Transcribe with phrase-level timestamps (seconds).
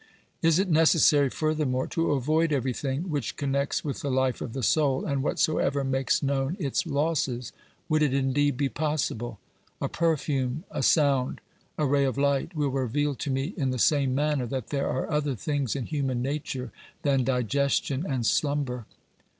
[0.41, 4.63] Is it necessary, furthermore, to avoid every thing which connects with the life of the
[4.63, 7.51] soul and whatsoever makes known its losses?
[7.87, 9.37] Would it indeed be possible?
[9.79, 11.41] A 134 OBERMANN perfume, a sound,
[11.77, 15.07] a ray of light will reveal to me in the same manner that there are
[15.07, 16.71] other things in human nature
[17.03, 18.87] than digestion and slumber.